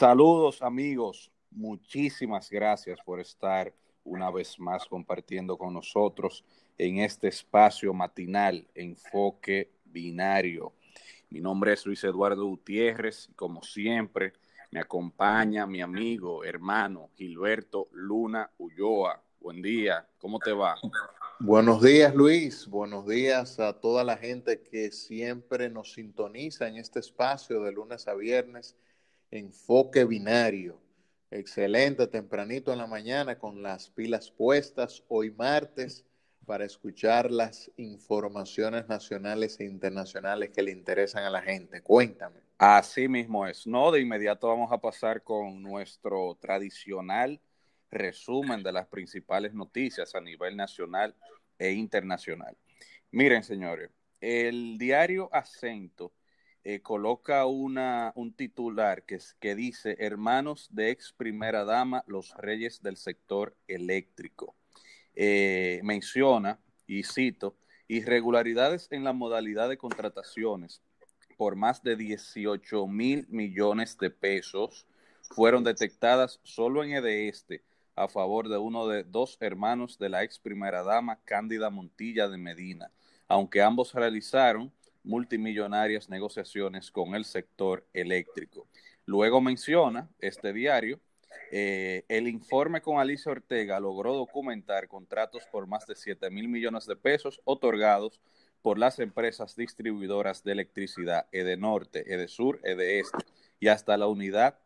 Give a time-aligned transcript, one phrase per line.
[0.00, 3.70] Saludos amigos, muchísimas gracias por estar
[4.02, 6.42] una vez más compartiendo con nosotros
[6.78, 10.72] en este espacio matinal Enfoque Binario.
[11.28, 14.32] Mi nombre es Luis Eduardo Gutiérrez y como siempre
[14.70, 19.22] me acompaña mi amigo, hermano Gilberto Luna Ulloa.
[19.38, 20.76] Buen día, ¿cómo te va?
[21.40, 27.00] Buenos días Luis, buenos días a toda la gente que siempre nos sintoniza en este
[27.00, 28.78] espacio de lunes a viernes,
[29.30, 30.80] enfoque binario.
[31.30, 36.04] Excelente, tempranito en la mañana con las pilas puestas, hoy martes,
[36.44, 41.80] para escuchar las informaciones nacionales e internacionales que le interesan a la gente.
[41.82, 42.40] Cuéntame.
[42.58, 43.66] Así mismo es.
[43.66, 47.40] No, de inmediato vamos a pasar con nuestro tradicional
[47.90, 51.14] resumen de las principales noticias a nivel nacional
[51.58, 52.56] e internacional.
[53.12, 56.12] Miren, señores, el diario Acento
[56.74, 62.82] eh, coloca una, un titular que, que dice, hermanos de ex primera dama, los reyes
[62.82, 64.54] del sector eléctrico.
[65.14, 67.56] Eh, menciona, y cito,
[67.88, 70.82] irregularidades en la modalidad de contrataciones
[71.40, 74.86] por más de 18 mil millones de pesos
[75.30, 77.64] fueron detectadas solo en EDESTE
[77.96, 82.36] a favor de uno de dos hermanos de la ex primera dama, Cándida Montilla de
[82.36, 82.90] Medina,
[83.26, 84.70] aunque ambos realizaron
[85.02, 88.66] multimillonarias negociaciones con el sector eléctrico.
[89.06, 91.00] Luego menciona este diario,
[91.52, 96.86] eh, el informe con Alicia Ortega logró documentar contratos por más de 7 mil millones
[96.86, 98.20] de pesos otorgados
[98.62, 103.24] por las empresas distribuidoras de electricidad Edenorte, Edesur, Edeeste
[103.58, 104.58] y hasta la unidad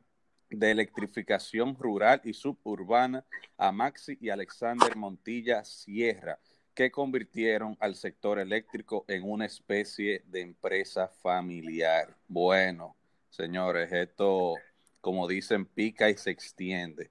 [0.50, 3.24] de electrificación rural y suburbana
[3.56, 6.38] a Maxi y Alexander Montilla Sierra,
[6.74, 12.16] que convirtieron al sector eléctrico en una especie de empresa familiar.
[12.26, 12.96] Bueno,
[13.30, 14.54] señores, esto,
[15.00, 17.10] como dicen, pica y se extiende.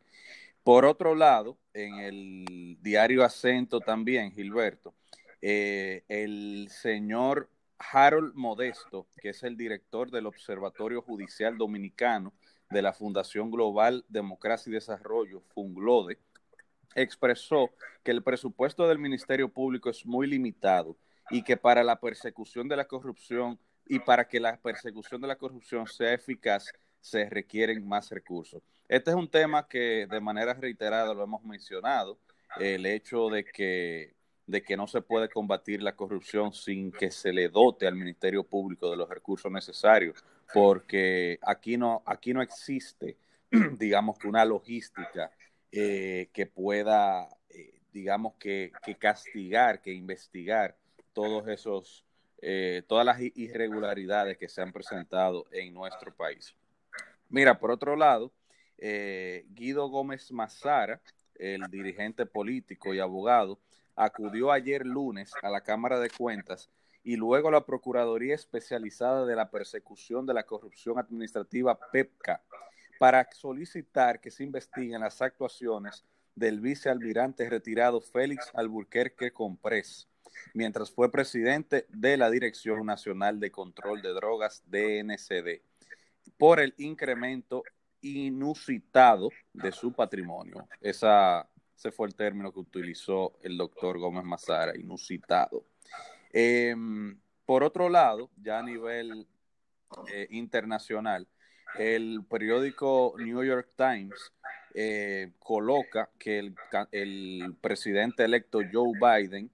[0.63, 4.93] Por otro lado, en el diario Acento también, Gilberto,
[5.41, 12.33] eh, el señor Harold Modesto, que es el director del Observatorio Judicial Dominicano,
[12.69, 16.17] de la Fundación Global Democracia y Desarrollo, FUNGLODE,
[16.95, 17.71] expresó
[18.03, 20.95] que el presupuesto del Ministerio Público es muy limitado
[21.29, 25.35] y que para la persecución de la corrupción y para que la persecución de la
[25.35, 26.71] corrupción sea eficaz
[27.01, 28.61] se requieren más recursos.
[28.87, 32.17] Este es un tema que de manera reiterada lo hemos mencionado,
[32.59, 34.13] el hecho de que
[34.45, 38.43] de que no se puede combatir la corrupción sin que se le dote al Ministerio
[38.43, 43.17] Público de los recursos necesarios, porque aquí no, aquí no existe,
[43.77, 45.31] digamos que una logística
[45.75, 50.77] eh, que pueda, eh, digamos que, castigar, que investigar
[51.13, 52.05] todos esos,
[52.43, 56.55] eh, todas las irregularidades que se han presentado en nuestro país.
[57.27, 58.31] Mira, por otro lado,
[58.77, 61.01] Guido Gómez Mazara,
[61.39, 63.57] el dirigente político y abogado,
[63.95, 66.69] acudió ayer lunes a la Cámara de Cuentas
[67.03, 72.43] y luego a la Procuraduría Especializada de la Persecución de la Corrupción Administrativa PEPCA
[73.03, 76.05] para solicitar que se investiguen las actuaciones
[76.35, 80.07] del vicealmirante retirado Félix Alburquerque Comprés,
[80.53, 85.63] mientras fue presidente de la Dirección Nacional de Control de Drogas DNCD,
[86.37, 87.63] por el incremento
[87.99, 90.65] inusitado de su patrimonio.
[90.79, 95.65] Esa ese fue el término que utilizó el doctor Gómez Mazara, inusitado.
[96.31, 99.27] Em, por otro lado, ya a nivel
[100.07, 101.27] eh, internacional,
[101.77, 104.31] el periódico New York Times
[104.73, 106.51] eh, coloca que
[106.91, 109.51] el, presidente electo Joe Biden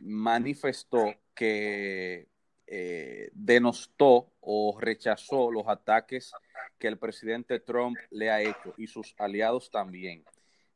[0.00, 2.28] manifestó que
[2.66, 6.32] eh, denostó o rechazó los ataques
[6.78, 10.24] que el presidente Trump le ha hecho y sus aliados también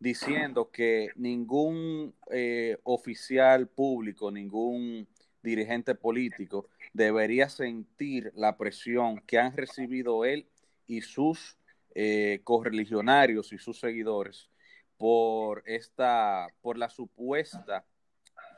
[0.03, 5.07] diciendo que ningún eh, oficial público, ningún
[5.45, 10.49] dirigente político debería sentir la presión que han recibido él
[10.87, 11.57] y sus
[11.95, 14.49] eh, correligionarios y sus seguidores
[14.97, 17.85] por esta, por la supuesta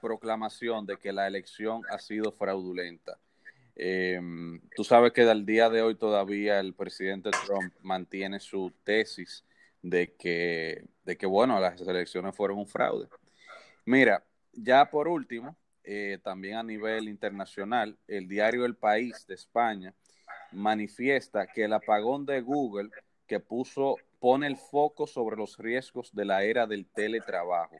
[0.01, 3.19] proclamación de que la elección ha sido fraudulenta.
[3.77, 9.45] Em, tú sabes que al día de hoy todavía el presidente Trump mantiene su tesis
[9.83, 13.09] de que, de que, bueno, las elecciones fueron un fraude.
[13.85, 19.95] Mira, ya por último, eh, también a nivel internacional, el diario El País de España
[20.55, 22.91] manifiesta que el apagón de Google
[23.27, 27.77] que puso pone el foco sobre los riesgos de la era del teletrabajo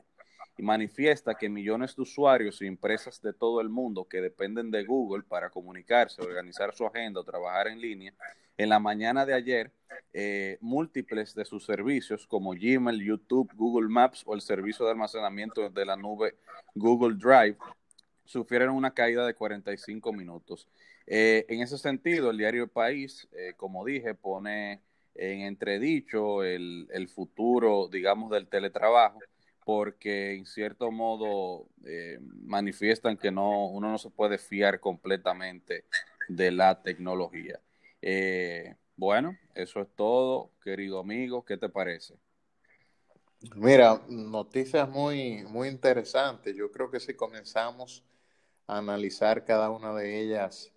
[0.57, 4.85] y manifiesta que millones de usuarios y empresas de todo el mundo que dependen de
[4.85, 8.13] Google para comunicarse, organizar su agenda o trabajar en línea
[8.57, 9.71] en la mañana de ayer,
[10.13, 15.69] eh, múltiples de sus servicios como Gmail, YouTube, Google Maps o el servicio de almacenamiento
[15.69, 16.35] de la nube
[16.73, 17.57] Google Drive
[18.23, 20.67] sufrieron una caída de 45 minutos.
[21.07, 24.81] Eh, en ese sentido, el diario El País, eh, como dije, pone
[25.13, 29.19] en entredicho el, futuro, digamos, del teletrabajo,
[29.63, 35.85] porque en cierto modo eh, manifiestan que no, uno no se puede fiar completamente
[36.27, 37.59] de la tecnología.
[38.97, 42.15] bueno, eso es todo, querido amigo, ¿qué te parece?
[43.55, 46.55] Mira, noticias muy, muy interesantes.
[46.55, 48.03] Yo creo que si comenzamos
[48.67, 50.74] a analizar cada una de ellas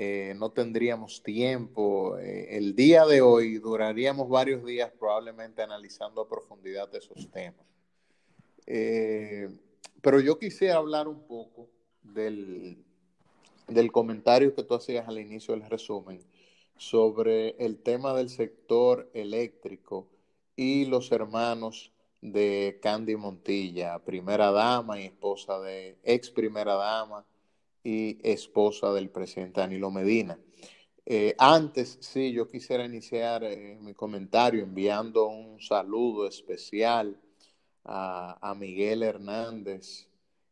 [0.00, 2.16] eh, no tendríamos tiempo.
[2.18, 7.66] Eh, el día de hoy duraríamos varios días probablemente analizando a profundidad esos temas.
[8.64, 9.48] Eh,
[10.00, 11.68] pero yo quisiera hablar un poco
[12.04, 12.78] del,
[13.66, 16.20] del comentario que tú hacías al inicio del resumen
[16.76, 20.06] sobre el tema del sector eléctrico
[20.54, 21.90] y los hermanos
[22.20, 27.26] de Candy Montilla, primera dama y esposa de ex primera dama
[27.82, 30.38] y esposa del presidente Danilo Medina.
[31.10, 37.18] Eh, antes, sí, yo quisiera iniciar eh, mi comentario enviando un saludo especial
[37.84, 40.06] a, Miguel Hernández,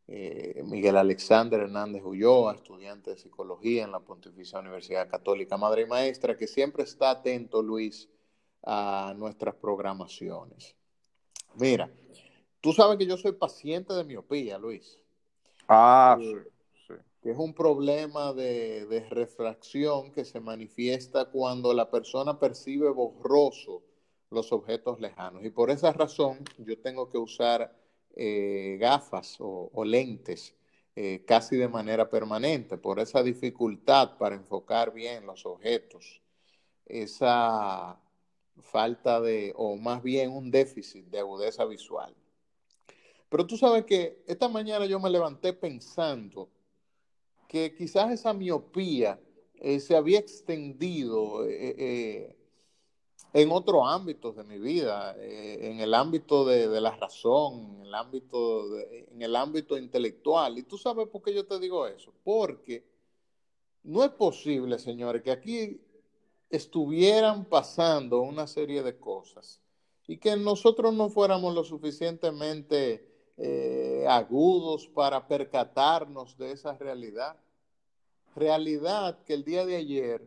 [0.07, 5.85] eh, Miguel Alexander Hernández Ulloa, estudiante de psicología en la Pontificia Universidad Católica Madre y
[5.85, 8.09] Maestra, que siempre está atento, Luis,
[8.63, 10.75] a nuestras programaciones.
[11.55, 11.91] Mira,
[12.61, 14.97] tú sabes que yo soy paciente de miopía, Luis.
[15.67, 16.17] Ah,
[17.31, 23.83] es un problema de, refracción que se manifiesta cuando la persona percibe borroso
[24.29, 25.43] los objetos lejanos.
[25.43, 27.73] Y por esa razón yo tengo que usar
[28.15, 30.55] eh, gafas o, lentes
[30.95, 36.21] eh, casi de manera permanente, por esa dificultad para enfocar bien los objetos,
[36.85, 37.99] esa
[38.61, 42.15] falta de, o más bien un déficit de agudeza visual.
[43.29, 46.49] Pero tú sabes que esta mañana yo me levanté pensando
[47.47, 49.19] que quizás esa miopía
[49.59, 52.35] eh, se había extendido eh, eh,
[53.33, 59.77] en otros ámbitos de mi vida, en el ámbito de, la razón, en el ámbito,
[59.77, 60.57] intelectual.
[60.57, 62.13] ¿Y tú sabes por qué yo te digo eso?
[62.23, 62.85] Porque
[63.83, 65.81] no es posible, señores, que aquí
[66.49, 69.61] estuvieran pasando una serie de cosas
[70.07, 73.05] y que nosotros no fuéramos lo suficientemente
[74.07, 77.37] agudos para percatarnos de esa realidad.
[78.35, 80.21] Realidad que el día de ayer,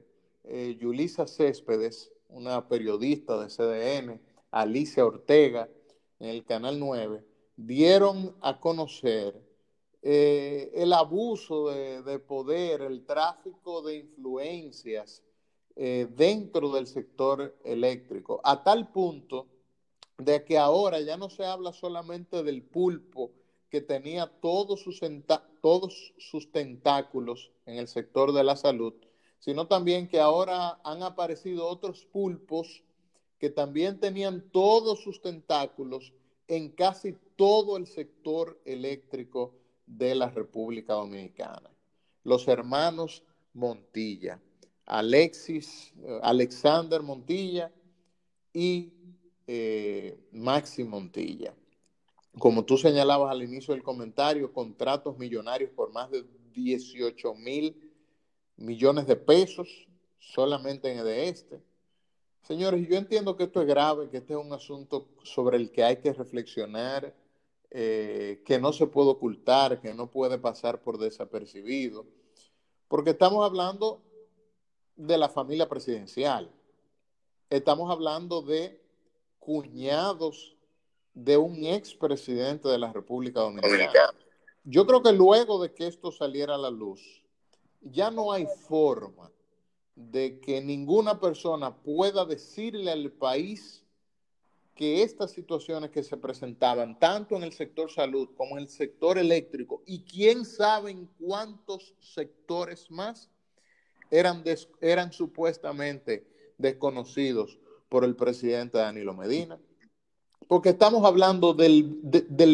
[0.45, 5.69] eh, Yulisa Céspedes, una periodista de CDN, Alicia Ortega,
[6.19, 7.25] en el Canal 9,
[7.57, 9.41] dieron a conocer
[10.03, 15.23] eh, el abuso de, poder, el tráfico de influencias
[15.77, 19.47] dentro del sector eléctrico, a tal punto
[20.19, 23.33] de que ahora ya no se habla solamente del pulpo
[23.71, 25.01] que tenía todos sus,
[25.63, 28.95] todos sus tentáculos en el sector de la salud,
[29.39, 32.83] sino también que ahora han aparecido otros pulpos
[33.39, 36.13] que también tenían todos sus tentáculos
[36.47, 39.55] en casi todo el sector eléctrico
[39.87, 41.71] de la República Dominicana.
[42.25, 43.23] Los hermanos
[43.55, 44.41] Montilla,
[44.85, 47.73] Alexis, eh, Alexander Montilla
[48.53, 48.93] y
[49.47, 51.55] eh, Maxi Montilla.
[52.39, 57.91] Como tú señalabas al inicio del comentario, contratos millonarios por más de 18 mil
[58.57, 61.61] millones de pesos solamente en de este.
[62.43, 65.83] Señores, yo entiendo que esto es grave, que este es un asunto sobre el que
[65.83, 67.15] hay que reflexionar,
[67.71, 72.07] eh, que no se puede ocultar, que no puede pasar por desapercibido,
[72.89, 74.03] porque estamos hablando
[74.97, 76.51] de la familia presidencial,
[77.49, 78.81] estamos hablando de
[79.39, 80.57] cuñados
[81.25, 84.15] de un expresidente de la República Dominicana.
[84.65, 87.23] Yo creo que luego de que esto saliera a la luz,
[87.81, 89.31] ya no hay forma
[89.95, 93.85] de que ninguna persona pueda decirle al país
[94.75, 99.19] que estas situaciones que se presentaban, tanto en el sector salud como en el sector
[99.19, 103.29] eléctrico, y quién sabe en cuántos sectores más,
[104.11, 104.43] eran,
[104.81, 107.59] eran supuestamente desconocidos
[107.91, 109.59] por el presidente Danilo Medina.
[110.49, 112.01] Porque estamos hablando del,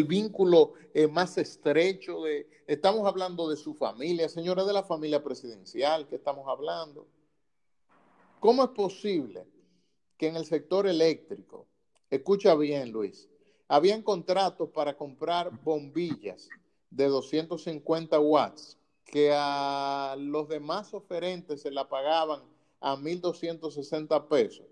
[0.07, 6.07] vínculo eh, más estrecho, de, estamos hablando de su familia, señores de la familia presidencial
[6.07, 7.07] que estamos hablando.
[8.39, 9.47] ¿Cómo es posible
[10.17, 11.67] que en el sector eléctrico,
[12.09, 13.29] escucha bien Luis,
[13.67, 16.49] habían contratos para comprar bombillas
[16.89, 22.41] de 250 watts que a los demás oferentes se la pagaban
[22.79, 24.65] a 1.260 pesos.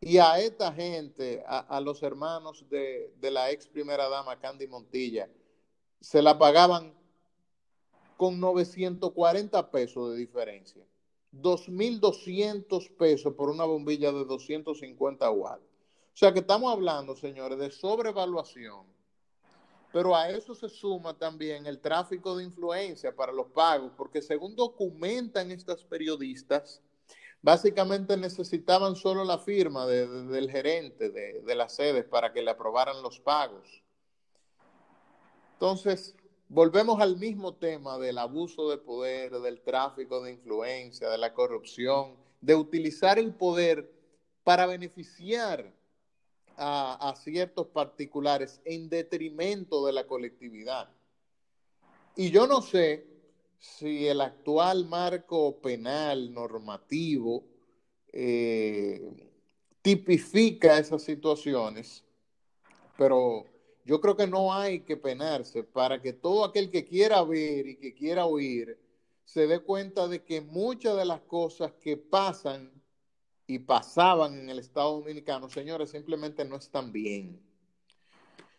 [0.00, 5.28] Y a esta gente, a, los hermanos de, de, la ex primera dama Candy Montilla,
[6.00, 6.94] se la pagaban
[8.16, 10.84] con 940 pesos de diferencia.
[11.32, 15.62] 2.200 pesos por una bombilla de 250 watts.
[15.62, 18.86] O sea que estamos hablando, señores, de sobrevaluación.
[19.92, 24.56] Pero a eso se suma también el tráfico de influencia para los pagos, porque según
[24.56, 26.82] documentan estas periodistas,
[27.42, 33.02] básicamente necesitaban solo la firma del gerente de, de las sedes para que le aprobaran
[33.02, 33.82] los pagos.
[35.54, 36.14] Entonces,
[36.48, 42.16] volvemos al mismo tema del abuso de poder, del tráfico de influencia, de la corrupción,
[42.40, 43.90] de utilizar el poder
[44.44, 45.72] para beneficiar
[46.56, 50.88] a, ciertos particulares en detrimento de la colectividad.
[52.14, 53.06] Y yo no sé
[53.66, 57.44] si el actual marco penal normativo
[58.12, 59.02] eh,
[59.82, 62.04] tipifica esas situaciones,
[62.96, 63.44] pero
[63.84, 67.76] yo creo que no hay que penarse para que todo aquel que quiera ver y
[67.76, 68.78] que quiera oír
[69.24, 72.72] se dé cuenta de que muchas de las cosas que pasan
[73.46, 77.40] y pasaban en el Estado Dominicano, señores, simplemente no están bien.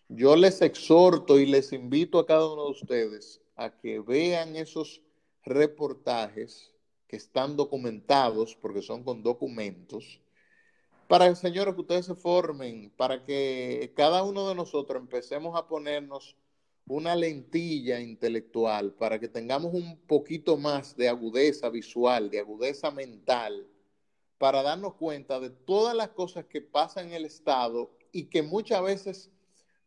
[0.10, 5.02] Yo les exhorto y les invito a cada uno de ustedes a que vean esos
[5.44, 6.74] reportajes
[7.08, 10.22] que están documentados, porque son con documentos,
[11.08, 16.36] para, señores, que ustedes se formen, para que cada uno de nosotros empecemos a ponernos
[16.86, 23.68] una lentilla intelectual, para que tengamos un poquito más de agudeza visual, de agudeza mental,
[24.38, 28.84] para darnos cuenta de todas las cosas que pasan en el Estado y que muchas
[28.84, 29.32] veces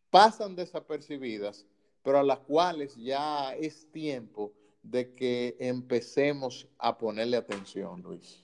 [0.09, 1.65] pasan desapercibidas,
[2.03, 4.51] pero a las cuales ya es tiempo
[4.83, 8.43] de que empecemos a ponerle atención, Luis.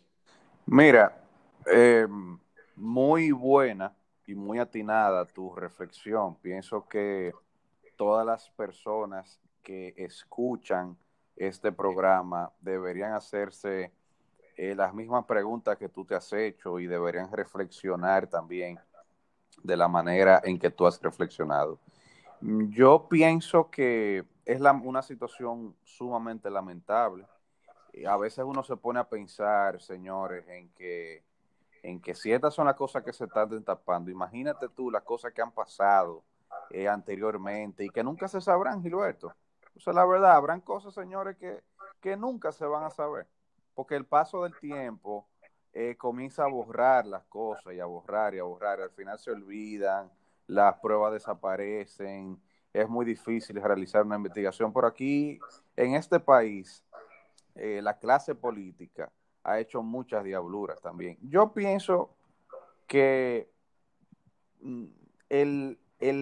[0.66, 1.24] Mira,
[1.66, 2.08] eh,
[2.76, 3.96] muy buena
[4.26, 6.36] y muy atinada tu reflexión.
[6.36, 7.34] Pienso que
[7.96, 10.98] todas las personas que escuchan
[11.36, 13.92] este programa deberían hacerse
[14.56, 18.80] eh, las mismas preguntas que tú te has hecho y deberían reflexionar también
[19.64, 21.80] de la manera en que tú has reflexionado.
[22.42, 27.26] Yo pienso que es una situación sumamente lamentable.
[28.08, 31.24] A veces uno se pone a pensar, señores, en que
[31.84, 35.32] en que si estas son las cosas que se están destapando, imagínate tú las cosas
[35.32, 36.24] que han pasado
[36.70, 39.34] eh, anteriormente y que nunca se sabrán, Gilberto.
[39.76, 41.64] O sea, la verdad, habrán cosas, señores, que,
[42.02, 43.28] que nunca se van a saber,
[43.74, 45.28] porque el paso del tiempo
[45.72, 49.32] eh, comienza a borrar las cosas y a borrar y a borrar, al final se
[49.32, 50.12] olvidan,
[50.48, 52.42] las pruebas desaparecen,
[52.74, 54.72] es muy difícil realizar una investigación.
[54.72, 55.40] Por aquí,
[55.76, 56.84] en este país,
[57.56, 59.12] eh, la clase política
[59.44, 61.18] ha hecho muchas diabluras también.
[61.22, 62.16] Yo pienso
[62.88, 63.50] que
[64.62, 64.86] mm,
[65.30, 65.78] el,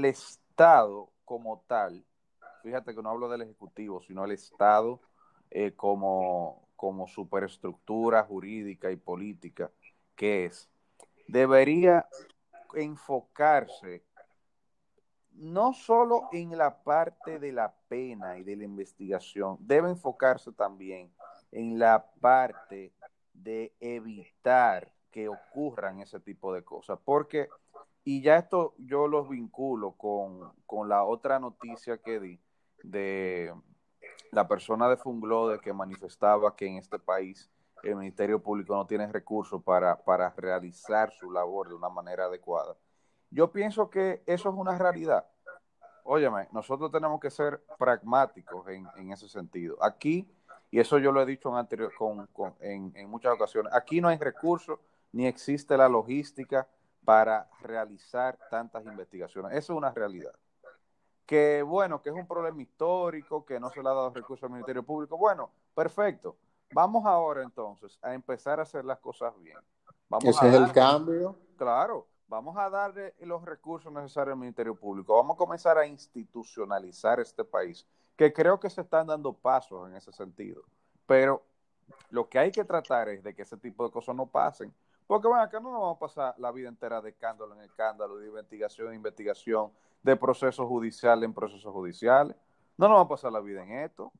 [0.05, 2.05] Estado como tal,
[2.63, 5.01] fíjate que no hablo del Ejecutivo, sino el Estado
[5.51, 9.69] eh, como, como superestructura jurídica y política
[10.15, 10.69] que es,
[11.27, 12.07] debería
[12.73, 14.03] enfocarse
[15.37, 21.11] no solo en la parte de la pena y de la investigación, debe enfocarse también
[21.51, 22.93] en la parte
[23.33, 26.99] de evitar que ocurran ese tipo de cosas.
[27.03, 27.47] Porque,
[28.03, 32.39] y ya esto yo los vinculo con, con la otra noticia que di
[32.83, 33.53] de
[34.31, 37.49] la persona de Funglode que manifestaba que en este país
[37.83, 42.75] el Ministerio Público no tiene recursos para, para realizar su labor de una manera adecuada.
[43.31, 45.25] Yo pienso que eso es una realidad.
[46.03, 49.77] Óyeme, nosotros tenemos que ser pragmáticos en, en ese sentido.
[49.81, 50.29] Aquí
[50.75, 53.71] y eso yo lo he dicho en, anterior, con, en, en muchas ocasiones.
[53.73, 54.77] Aquí no hay recursos
[55.13, 56.67] ni existe la logística
[57.05, 59.53] para realizar tantas investigaciones.
[59.53, 60.33] Eso es una realidad.
[61.25, 64.49] Que bueno, que es un problema histórico, que no se le ha dado recursos al
[64.49, 65.17] Ministerio Público.
[65.17, 66.35] Bueno, perfecto.
[66.73, 69.57] Vamos ahora entonces a empezar a hacer las cosas bien.
[70.09, 71.37] Vamos Ese es el cambio.
[71.57, 75.15] Claro, vamos a darle los recursos necesarios al Ministerio Público.
[75.15, 79.95] Vamos a comenzar a institucionalizar este país que creo que se están dando pasos en
[79.95, 80.63] ese sentido.
[81.05, 81.43] Pero
[82.09, 84.73] lo que hay que tratar es de que ese tipo de cosas no pasen.
[85.07, 88.17] Porque bueno, acá no nos vamos a pasar la vida entera de escándalo en escándalo,
[88.17, 92.35] de investigación en investigación, de procesos judiciales en procesos judiciales.
[92.77, 94.11] No nos vamos a pasar la vida en esto.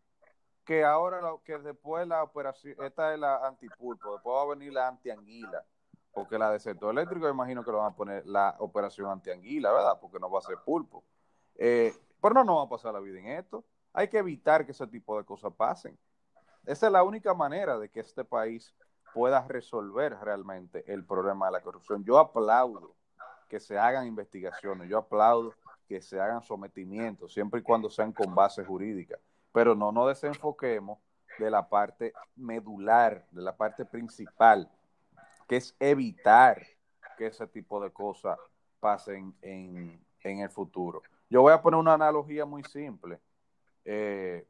[0.64, 4.88] Que ahora, que después la operación, esta es la antipulpo, después va a venir la
[4.88, 5.64] antianguila,
[6.16, 10.00] porque la de sector eléctrico, imagino que lo van a poner la operación antianguila, ¿verdad?
[10.00, 11.04] Porque no va a ser pulpo.
[11.56, 13.66] Eh, pero no nos vamos a pasar la vida en esto.
[13.92, 15.98] Hay que evitar que ese tipo de cosas pasen.
[16.66, 18.74] Esa es la única manera de que este país
[19.14, 22.04] pueda resolver realmente el problema de la corrupción.
[22.04, 22.96] Yo aplaudo
[23.50, 25.54] que se hagan investigaciones, yo aplaudo
[25.88, 29.20] que se hagan sometimientos, siempre y cuando sean con base jurídica,
[29.52, 31.00] pero no nos desenfoquemos
[31.38, 34.70] de la parte medular, de la parte principal,
[35.48, 36.66] que es evitar
[37.18, 38.38] que ese tipo de cosas
[38.80, 41.02] pasen en, en el futuro.
[41.30, 43.20] Yo voy a poner una analogía muy simple.
[43.84, 44.46] Eh,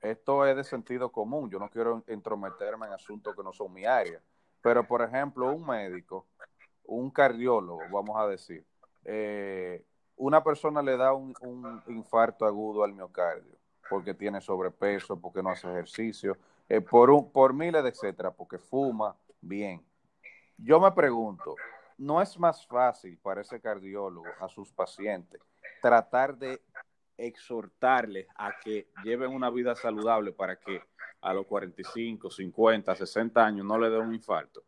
[0.00, 3.84] esto es de sentido común, yo no quiero entrometerme en asuntos que no son mi
[3.84, 4.20] área,
[4.62, 6.26] pero por ejemplo, un médico,
[6.84, 8.64] un cardiólogo, vamos a decir,
[9.04, 9.84] eh,
[10.16, 11.34] una persona le da un,
[11.88, 13.56] infarto agudo al miocardio
[13.90, 16.36] porque tiene sobrepeso, porque no hace ejercicio,
[16.68, 19.82] eh, por, un, por miles de etcétera, porque fuma, bien.
[20.58, 21.54] Yo me pregunto,
[21.98, 25.40] ¿no es más fácil para ese cardiólogo a sus pacientes
[25.80, 26.60] tratar de
[27.16, 30.82] exhortarles a que lleven una vida saludable para que
[31.20, 34.64] a los 45, 50, 60 años no le dé un infarto?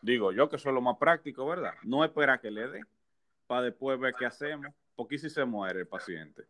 [0.00, 1.74] Digo yo que eso es lo más práctico, ¿verdad?
[1.82, 2.80] No espera que le dé
[3.46, 6.44] para después ver qué hacemos, porque si se muere el paciente.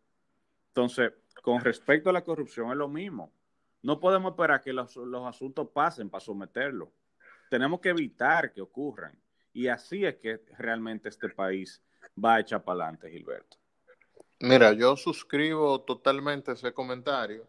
[0.69, 3.31] Entonces, con respecto a la corrupción es lo mismo.
[3.81, 6.91] No podemos esperar que los, los asuntos pasen para someterlo.
[7.49, 9.17] Tenemos que evitar que ocurran.
[9.53, 11.81] Y así es que realmente este país
[12.23, 13.57] va a echar para adelante, Gilberto.
[14.41, 17.47] Mira, yo suscribo totalmente ese comentario.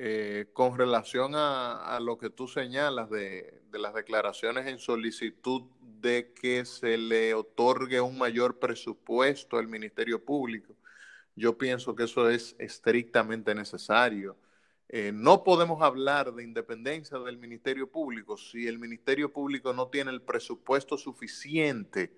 [0.00, 6.32] Eh, con relación a, lo que tú señalas de, de, las declaraciones en solicitud de
[6.40, 10.76] que se le otorgue un mayor presupuesto al Ministerio Público,
[11.34, 14.36] yo pienso que eso es estrictamente necesario.
[14.88, 20.10] Eh, no podemos hablar de independencia del Ministerio Público si el Ministerio Público no tiene
[20.10, 22.10] el presupuesto suficiente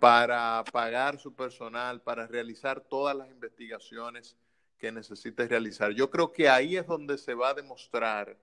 [0.00, 4.36] para pagar su personal, para realizar todas las investigaciones
[4.76, 5.92] que necesite realizar.
[5.92, 8.36] Yo creo que ahí es donde se va a demostrar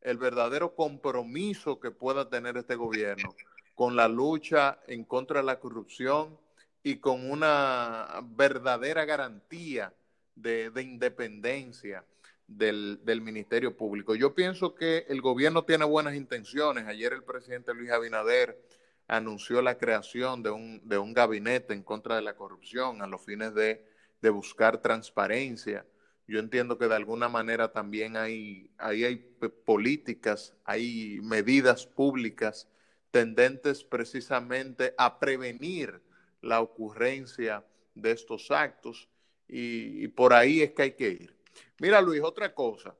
[0.00, 3.34] el verdadero compromiso que pueda tener este gobierno
[3.74, 6.38] con la lucha en contra de la corrupción
[6.82, 9.92] y con una verdadera garantía
[10.34, 12.04] de, independencia
[12.48, 14.14] del, del, Ministerio Público.
[14.14, 16.86] Yo pienso que el gobierno tiene buenas intenciones.
[16.86, 18.58] Ayer el presidente Luis Abinader
[19.06, 23.24] anunció la creación de un, de un gabinete en contra de la corrupción a los
[23.24, 23.84] fines de,
[24.20, 25.86] de buscar transparencia.
[26.26, 29.16] Yo entiendo que de alguna manera también hay, ahí hay
[29.64, 32.68] políticas, hay medidas públicas
[33.10, 36.02] tendentes precisamente a prevenir
[36.42, 39.08] la ocurrencia de estos actos
[39.48, 41.37] y, y, por ahí es que hay que ir.
[41.78, 42.94] Mira Luis, otra cosa,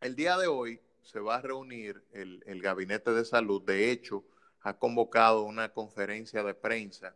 [0.00, 4.24] el día de hoy se va a reunir el, el gabinete de salud, de hecho,
[4.66, 7.14] ha convocado una conferencia de prensa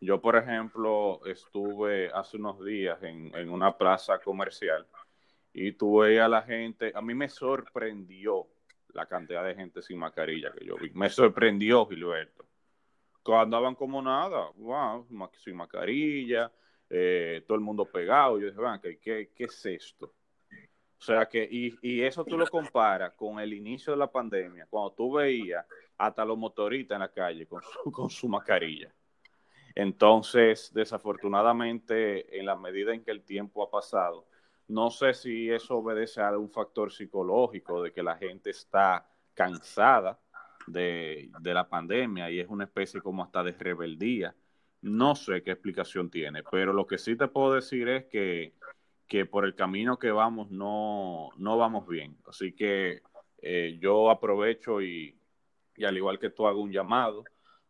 [0.01, 4.87] Yo, por ejemplo, estuve hace unos días en, en una plaza comercial
[5.53, 8.47] y veías a la gente, a mí me sorprendió
[8.95, 10.91] la cantidad de gente sin mascarilla que yo vi.
[10.91, 12.47] Me sorprendió, Gilberto.
[13.27, 15.07] Andaban como nada, wow,
[15.37, 16.51] sin mascarilla,
[16.89, 18.39] eh, todo el mundo pegado.
[18.39, 20.15] Yo dije, ¿qué, qué, qué es esto?
[21.01, 24.67] O sea que, y, y, eso tú lo comparas con el inicio de la pandemia,
[24.69, 25.65] cuando tú veías
[25.97, 28.93] hasta los motoristas en la calle con su, con su mascarilla.
[29.75, 34.27] Entonces, desafortunadamente, en la medida en que el tiempo ha pasado,
[34.69, 40.21] no sé si eso obedece a un factor psicológico de que la gente está cansada
[40.67, 44.35] de, de, la pandemia y es una especie como hasta de rebeldía.
[44.83, 48.55] No sé qué explicación tiene, pero lo que sí te puedo decir es que,
[49.07, 52.19] que por el camino que vamos no, no vamos bien.
[52.27, 53.03] Así que
[53.41, 55.19] eh, yo aprovecho y,
[55.77, 57.25] y al igual que tú hago un llamado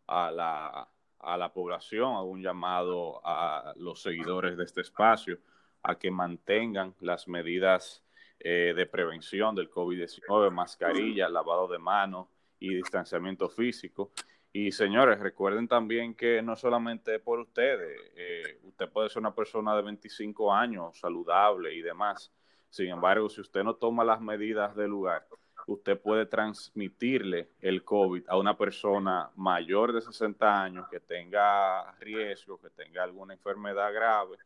[0.06, 0.88] a la,
[1.28, 5.38] a la población, hago un llamado a los seguidores de este espacio
[5.82, 8.02] a que mantengan las medidas
[8.40, 14.12] eh, de prevención del COVID-19, mascarilla, lavado de manos y distanciamiento físico.
[14.52, 19.76] Y señores, recuerden también que no solamente por ustedes, eh, usted puede ser una persona
[19.76, 22.32] de 25 años, saludable y demás.
[22.70, 25.26] Sin embargo, si usted no toma las medidas del lugar,
[25.68, 32.58] usted puede transmitirle el COVID a una persona mayor de 60 años que tenga riesgo,
[32.60, 34.38] que tenga alguna enfermedad grave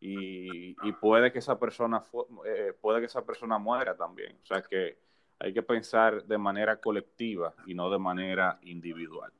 [0.00, 2.02] y, puede que esa persona
[2.44, 4.36] eh, puede que esa persona muera también.
[4.42, 4.98] O sea que
[5.38, 9.32] hay que pensar de manera colectiva y no de manera individual.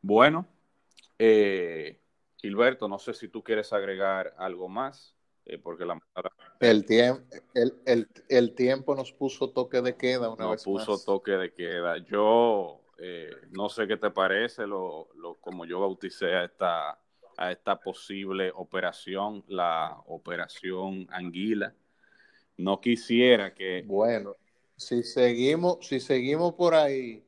[0.00, 0.46] Bueno,
[1.18, 2.00] eh,
[2.36, 6.00] Gilberto, no sé si tú quieres agregar algo más, eh, porque la
[6.60, 7.22] el, tiempo
[7.54, 11.98] el, el, tiempo nos puso toque de queda una nos puso toque de queda.
[11.98, 16.98] Yo eh, no sé qué te parece, lo, lo, como yo bauticé a esta,
[17.36, 21.74] a esta posible operación, la operación Anguila.
[22.56, 23.82] No quisiera que...
[23.84, 24.36] Bueno,
[24.76, 27.24] si seguimos, si seguimos por ahí,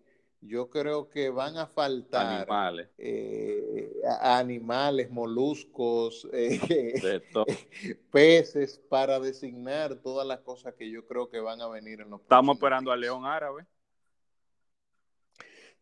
[0.47, 7.23] yo creo que van a faltar animales, eh, animales moluscos, eh,
[8.11, 12.21] peces para designar todas las cosas que yo creo que van a venir en los
[12.21, 13.67] Estamos esperando al león árabe.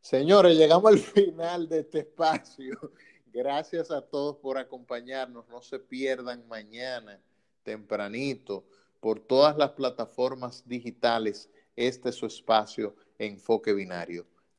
[0.00, 2.78] Señores, llegamos al final de este espacio.
[3.26, 5.48] Gracias a todos por acompañarnos.
[5.48, 7.20] No se pierdan mañana
[7.62, 8.64] tempranito
[9.00, 11.50] por todas las plataformas digitales.
[11.74, 14.26] Este es su espacio Enfoque Binario.